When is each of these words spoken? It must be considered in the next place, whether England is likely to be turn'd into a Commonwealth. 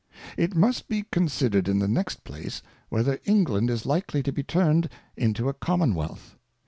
It 0.35 0.55
must 0.55 0.87
be 0.87 1.05
considered 1.11 1.67
in 1.69 1.77
the 1.77 1.87
next 1.87 2.23
place, 2.23 2.63
whether 2.89 3.19
England 3.25 3.69
is 3.69 3.85
likely 3.85 4.23
to 4.23 4.31
be 4.31 4.41
turn'd 4.41 4.89
into 5.15 5.47
a 5.47 5.53
Commonwealth. 5.53 6.37